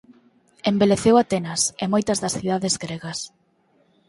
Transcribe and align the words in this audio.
Embeleceu 0.71 1.15
Atenas 1.17 1.61
e 1.83 1.85
moitas 1.93 2.17
das 2.23 2.35
cidades 2.37 2.75
gregas. 2.83 3.19